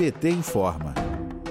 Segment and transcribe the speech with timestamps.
[0.00, 0.94] PT informa.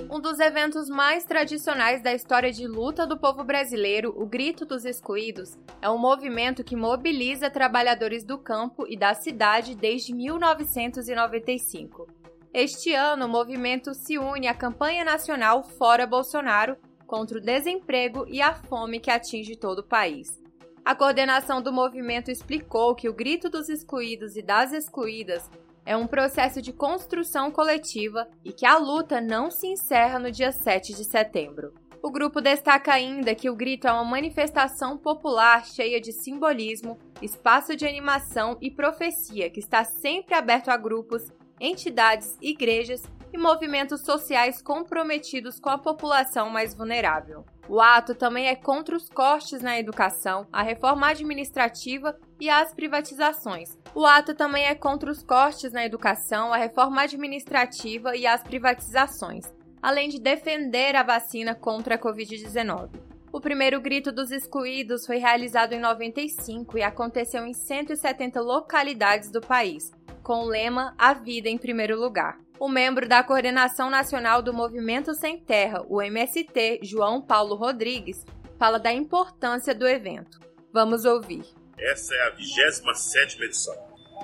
[0.10, 4.86] Um dos eventos mais tradicionais da história de luta do povo brasileiro, o Grito dos
[4.86, 12.07] Excluídos, é um movimento que mobiliza trabalhadores do campo e da cidade desde 1995.
[12.51, 16.75] Este ano, o movimento se une à campanha nacional Fora Bolsonaro
[17.05, 20.41] contra o desemprego e a fome que atinge todo o país.
[20.84, 25.47] A coordenação do movimento explicou que o Grito dos Excluídos e das Excluídas
[25.89, 30.52] é um processo de construção coletiva e que a luta não se encerra no dia
[30.52, 31.73] 7 de setembro.
[31.99, 37.75] O grupo destaca ainda que o grito é uma manifestação popular cheia de simbolismo, espaço
[37.75, 41.23] de animação e profecia que está sempre aberto a grupos,
[41.59, 43.02] entidades, igrejas
[43.33, 47.45] e movimentos sociais comprometidos com a população mais vulnerável.
[47.67, 53.77] O ato também é contra os cortes na educação, a reforma administrativa e as privatizações.
[53.93, 59.45] O ato também é contra os cortes na educação, a reforma administrativa e as privatizações,
[59.81, 62.89] além de defender a vacina contra a Covid-19.
[63.31, 69.39] O primeiro grito dos excluídos foi realizado em 95 e aconteceu em 170 localidades do
[69.39, 69.91] país,
[70.23, 72.48] com o lema A Vida em Primeiro Lugar.
[72.59, 78.25] O membro da Coordenação Nacional do Movimento Sem Terra, o MST, João Paulo Rodrigues,
[78.57, 80.41] fala da importância do evento.
[80.73, 81.45] Vamos ouvir.
[81.77, 83.73] Essa é a 27 edição.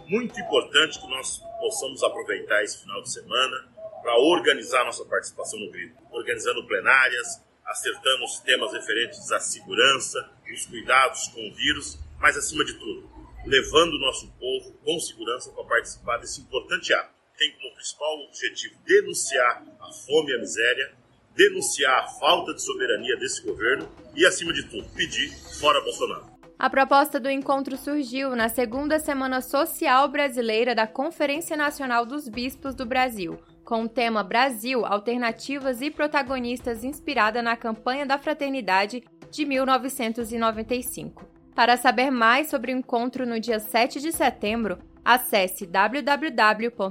[0.09, 3.69] Muito importante que nós possamos aproveitar esse final de semana
[4.01, 10.65] para organizar nossa participação no grito, organizando plenárias, acertando os temas referentes à segurança, os
[10.65, 13.09] cuidados com o vírus, mas acima de tudo,
[13.45, 18.75] levando o nosso povo com segurança para participar desse importante ato tem como principal objetivo
[18.85, 20.93] denunciar a fome e a miséria,
[21.35, 26.35] denunciar a falta de soberania desse governo e, acima de tudo, pedir fora Bolsonaro.
[26.57, 32.73] A proposta do encontro surgiu na segunda Semana Social Brasileira da Conferência Nacional dos Bispos
[32.73, 39.45] do Brasil, com o tema Brasil, Alternativas e Protagonistas inspirada na campanha da fraternidade de
[39.45, 41.27] 1995.
[41.53, 46.89] Para saber mais sobre o encontro no dia 7 de setembro, acesse www.pt.org.br.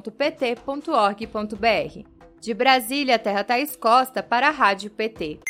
[2.41, 5.41] De Brasília, Terra Thaís Costa para a Rádio PT.